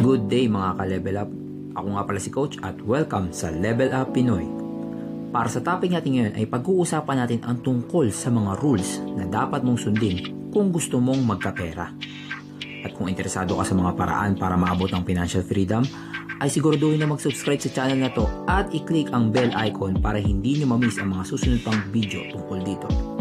[0.00, 1.30] Good day mga ka-level up.
[1.76, 4.48] Ako nga pala si Coach at welcome sa Level Up Pinoy.
[5.28, 9.60] Para sa topic natin ngayon ay pag-uusapan natin ang tungkol sa mga rules na dapat
[9.60, 11.92] mong sundin kung gusto mong magkapera.
[12.88, 15.84] At kung interesado ka sa mga paraan para maabot ang financial freedom,
[16.40, 20.56] ay siguraduhin na mag-subscribe sa channel na to at i-click ang bell icon para hindi
[20.56, 23.11] nyo ma-miss ang mga susunod pang video tungkol dito.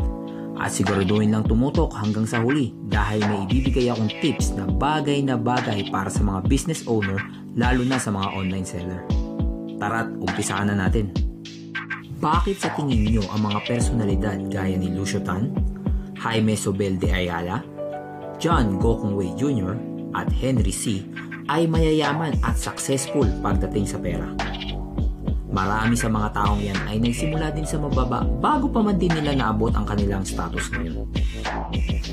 [0.59, 5.39] At siguraduhin lang tumutok hanggang sa huli dahil may ibibigay akong tips na bagay na
[5.39, 7.17] bagay para sa mga business owner
[7.55, 9.01] lalo na sa mga online seller.
[9.81, 11.09] Tara't umpisahan na natin.
[12.21, 15.49] Bakit sa tingin nyo ang mga personalidad gaya ni Lucio Tan,
[16.21, 17.65] Jaime Sobel de Ayala,
[18.37, 19.73] John Gokongwei Jr.
[20.13, 21.01] at Henry C.
[21.49, 24.50] ay mayayaman at successful pagdating sa pera?
[25.51, 29.35] Marami sa mga taong yan ay nagsimula din sa mababa bago pa man din nila
[29.35, 31.11] naabot ang kanilang status ngayon.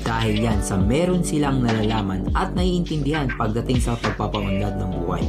[0.03, 5.23] Dahil yan sa meron silang nalalaman at naiintindihan pagdating sa pagpapaunlad ng buhay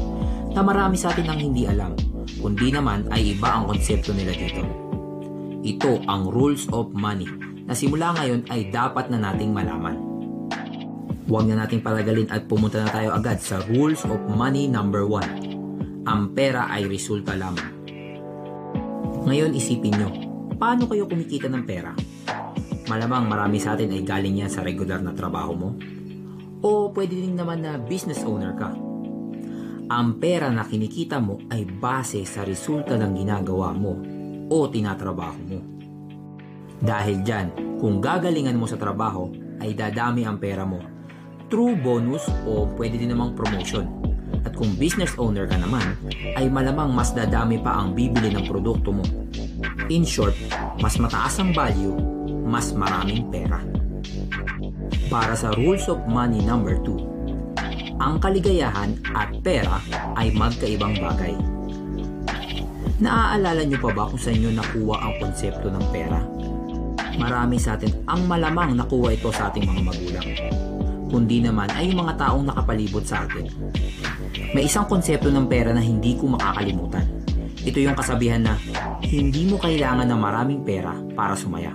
[0.50, 1.94] na marami sa atin ang hindi alam,
[2.42, 4.66] kundi naman ay iba ang konsepto nila dito.
[5.62, 7.30] Ito ang rules of money
[7.62, 9.94] na simula ngayon ay dapat na nating malaman.
[11.30, 16.10] Huwag na nating palagalin at pumunta na tayo agad sa rules of money number 1.
[16.10, 17.79] Ang pera ay resulta lamang.
[19.20, 20.08] Ngayon isipin nyo,
[20.56, 21.92] paano kayo kumikita ng pera?
[22.88, 25.70] Malamang marami sa atin ay galing yan sa regular na trabaho mo.
[26.64, 28.72] O pwede din naman na business owner ka.
[29.92, 33.92] Ang pera na kinikita mo ay base sa resulta ng ginagawa mo
[34.48, 35.60] o tinatrabaho mo.
[36.80, 39.28] Dahil dyan, kung gagalingan mo sa trabaho,
[39.60, 40.80] ay dadami ang pera mo.
[41.52, 43.99] True bonus o pwede din namang promotion.
[44.44, 45.96] At kung business owner ka naman,
[46.36, 49.04] ay malamang mas dadami pa ang bibili ng produkto mo.
[49.92, 50.32] In short,
[50.80, 51.96] mas mataas ang value,
[52.46, 53.60] mas maraming pera.
[55.10, 59.76] Para sa rules of money number 2, ang kaligayahan at pera
[60.16, 61.36] ay magkaibang bagay.
[63.00, 66.20] Naaalala nyo pa ba kung saan nyo nakuha ang konsepto ng pera?
[67.20, 70.28] Marami sa atin ang malamang nakuha ito sa ating mga magulang.
[71.10, 73.50] Kundi naman ay yung mga taong nakapalibot sa atin.
[74.54, 77.02] May isang konsepto ng pera na hindi ko makakalimutan.
[77.60, 78.54] Ito yung kasabihan na
[79.02, 81.74] hindi mo kailangan ng maraming pera para sumaya.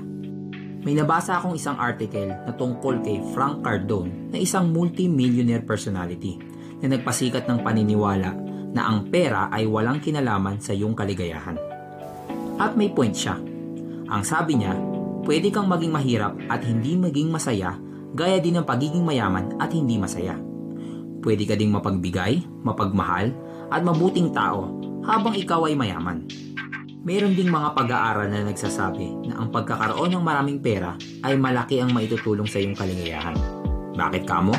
[0.82, 6.40] May nabasa akong isang article na tungkol kay Frank Cardone na isang multi-millionaire personality
[6.80, 8.32] na nagpasikat ng paniniwala
[8.72, 11.60] na ang pera ay walang kinalaman sa iyong kaligayahan.
[12.56, 13.36] At may point siya.
[14.06, 14.78] Ang sabi niya,
[15.26, 17.76] pwede kang maging mahirap at hindi maging masaya
[18.16, 20.40] gaya din ng pagiging mayaman at hindi masaya.
[21.20, 23.36] Pwede ka ding mapagbigay, mapagmahal,
[23.68, 24.72] at mabuting tao
[25.04, 26.24] habang ikaw ay mayaman.
[27.06, 31.94] Meron ding mga pag-aaral na nagsasabi na ang pagkakaroon ng maraming pera ay malaki ang
[31.94, 33.38] maitutulong sa iyong kaligayahan.
[33.94, 34.56] Bakit kamo?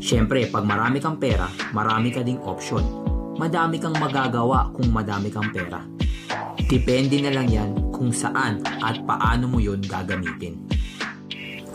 [0.00, 1.44] Siyempre, pag marami kang pera,
[1.76, 2.80] marami ka ding option.
[3.36, 5.84] Madami kang magagawa kung madami kang pera.
[6.64, 10.65] Depende na lang yan kung saan at paano mo yon gagamitin.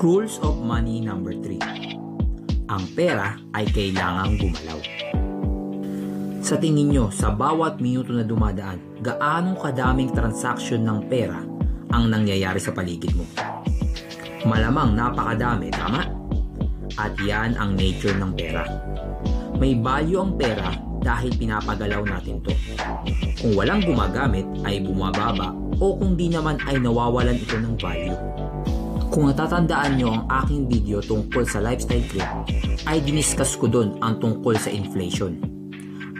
[0.01, 1.61] Rules of money number 3.
[2.73, 4.81] Ang pera ay kailangang gumalaw.
[6.41, 11.45] Sa tingin nyo, sa bawat minuto na dumadaan, gaanong kadaming transaksyon ng pera
[11.93, 13.29] ang nangyayari sa paligid mo?
[14.41, 16.01] Malamang napakadami, tama?
[16.97, 18.65] At yan ang nature ng pera.
[19.61, 22.49] May value ang pera dahil pinapagalaw natin to.
[23.37, 28.17] Kung walang gumagamit ay bumababa o kung di naman ay nawawalan ito ng value.
[29.11, 32.31] Kung natatandaan nyo ang aking video tungkol sa lifestyle trip,
[32.87, 35.35] ay diniskas ko doon ang tungkol sa inflation.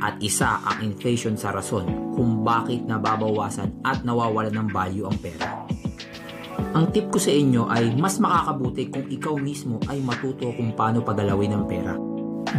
[0.03, 5.63] At isa ang inflation sa rason kung bakit nababawasan at nawawalan ng value ang pera.
[6.75, 10.99] Ang tip ko sa inyo ay mas makakabuti kung ikaw mismo ay matuto kung paano
[10.99, 11.95] pagalawin ang pera.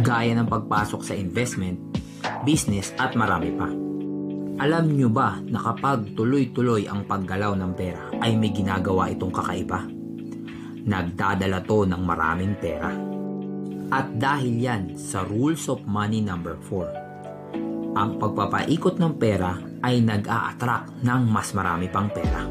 [0.01, 1.77] Gaya ng pagpasok sa investment,
[2.41, 3.69] business at marami pa.
[4.65, 9.92] Alam nyo ba na kapag tuloy-tuloy ang paggalaw ng pera ay may ginagawa itong kakaiba?
[10.83, 12.91] Nagdadala to ng maraming pera.
[13.87, 21.05] At dahil yan sa rules of money number 4, ang pagpapaikot ng pera ay nag-a-attract
[21.05, 22.43] ng mas marami pang pera.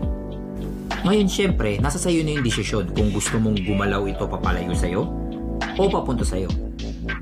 [1.02, 5.02] Ngayon syempre, nasa sayo na yung desisyon kung gusto mong gumalaw ito papalayo sa'yo
[5.76, 6.48] o papunta sa'yo.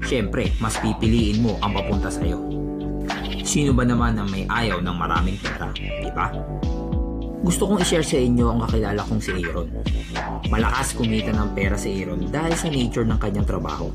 [0.06, 2.38] Syempre, mas pipiliin mo ang papunta sa'yo.
[3.42, 6.30] Sino ba naman ang may ayaw ng maraming pera, di ba?
[7.40, 9.72] Gusto kong i-share sa inyo ang kakilala kong si Aaron.
[10.52, 13.88] Malakas kumita ng pera si Aaron dahil sa nature ng kanyang trabaho.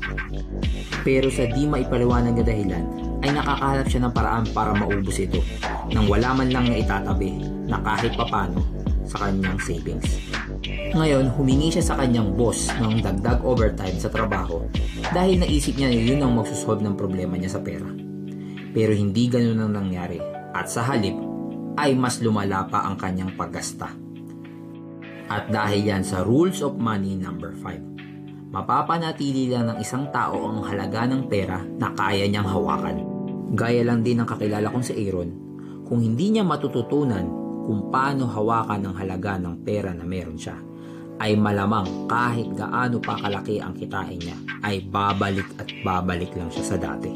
[1.06, 2.84] Pero sa di maipaliwanag na dahilan,
[3.22, 5.38] ay nakakahanap siya ng paraan para maubos ito
[5.94, 7.38] nang wala man lang na itatabi
[7.70, 8.58] na kahit papano
[9.06, 10.18] sa kanyang savings.
[10.98, 14.66] Ngayon, humingi siya sa kanyang boss ng dagdag overtime sa trabaho
[15.14, 17.86] dahil naisip niya na yun ang magsusolve ng problema niya sa pera.
[18.74, 20.18] Pero hindi ganun ang nangyari
[20.50, 21.14] at sa halip
[21.76, 23.92] ay mas lumala pa ang kanyang paggasta.
[25.26, 30.64] At dahil yan sa Rules of Money number 5, mapapanatili lang ng isang tao ang
[30.64, 32.98] halaga ng pera na kaya niyang hawakan.
[33.52, 35.30] Gaya lang din ng kakilala kong si Aaron,
[35.86, 40.54] kung hindi niya matututunan kung paano hawakan ang halaga ng pera na meron siya,
[41.18, 46.64] ay malamang kahit gaano pa kalaki ang kitain niya, ay babalik at babalik lang siya
[46.64, 47.10] sa dati.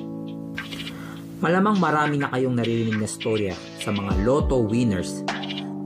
[1.41, 5.25] Malamang marami na kayong naririnig na storya sa mga lotto winners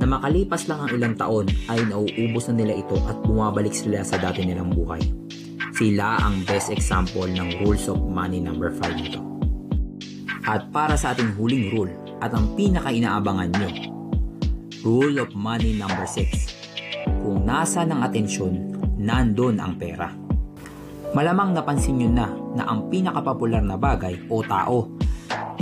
[0.02, 4.19] na makalipas lang ang ilang taon ay nauubos na nila ito at bumabalik sila sa
[4.19, 5.00] dati nilang buhay.
[5.75, 9.23] Sila ang best example ng rules of money number 5 nito.
[10.44, 13.70] At para sa ating huling rule at ang pinaka-inaabangan nyo,
[14.82, 17.06] rule of money number 6.
[17.23, 18.55] Kung nasa ng atensyon,
[18.99, 20.12] nandun ang pera.
[21.14, 22.26] Malamang napansin nyo na
[22.58, 24.91] na ang pinakapopular na bagay o tao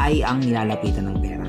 [0.01, 1.42] ay ang nilalapitan ng pera.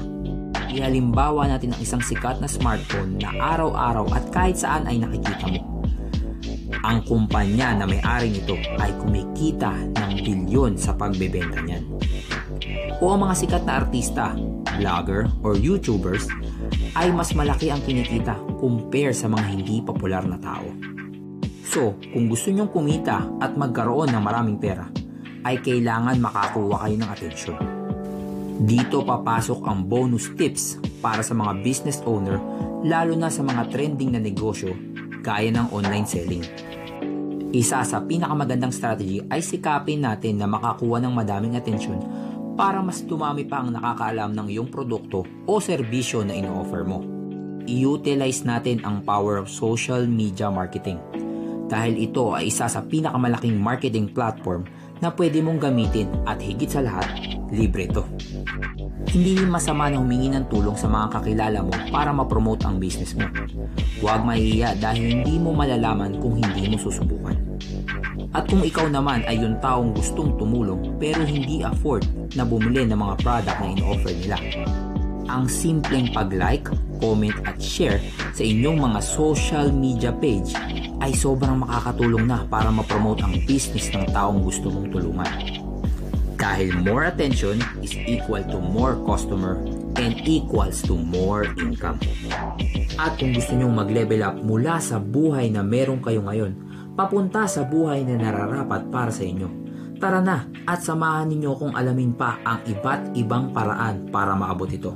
[0.74, 5.62] Ihalimbawa natin ang isang sikat na smartphone na araw-araw at kahit saan ay nakikita mo.
[6.82, 11.86] Ang kumpanya na may-ari nito ay kumikita ng bilyon sa pagbebenta niyan.
[12.98, 14.34] O ang mga sikat na artista,
[14.82, 16.26] vlogger, or YouTubers
[16.98, 20.74] ay mas malaki ang kinikita compare sa mga hindi popular na tao.
[21.70, 24.90] So, kung gusto nyong kumita at magkaroon ng maraming pera,
[25.46, 27.73] ay kailangan makakuha kayo ng atensyon.
[28.54, 32.38] Dito papasok ang bonus tips para sa mga business owner
[32.86, 34.78] lalo na sa mga trending na negosyo
[35.26, 36.46] gaya ng online selling.
[37.54, 42.02] Isa sa pinakamagandang strategy ay sikapin natin na makakuha ng madaming atensyon
[42.54, 47.02] para mas dumami pa ang nakakaalam ng iyong produkto o serbisyo na ino-offer mo.
[47.66, 51.02] I-utilize natin ang power of social media marketing
[51.72, 54.68] dahil ito ay isa sa pinakamalaking marketing platform
[55.02, 57.08] na pwede mong gamitin at higit sa lahat,
[57.54, 58.04] libre ito.
[59.14, 63.30] Hindi masama na humingi ng tulong sa mga kakilala mo para ma-promote ang business mo.
[64.02, 67.38] Huwag mahihiya dahil hindi mo malalaman kung hindi mo susubukan.
[68.34, 72.02] At kung ikaw naman ay yung taong gustong tumulong pero hindi afford
[72.34, 74.38] na bumili ng mga product na in-offer nila.
[75.30, 76.68] Ang simpleng pag-like,
[76.98, 78.02] comment at share
[78.34, 80.58] sa inyong mga social media page
[81.06, 85.63] ay sobrang makakatulong na para ma-promote ang business ng taong gusto mong tulungan.
[86.44, 89.64] Dahil more attention is equal to more customer
[89.96, 92.04] and equals to more income.
[93.00, 96.52] At kung gusto nyong mag-level up mula sa buhay na meron kayo ngayon,
[97.00, 99.48] papunta sa buhay na nararapat para sa inyo.
[100.04, 104.92] Tara na at samahan ninyo kung alamin pa ang iba't ibang paraan para maabot ito.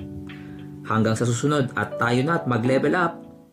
[0.84, 3.27] Hanggang sa susunod at tayo na at mag-level up!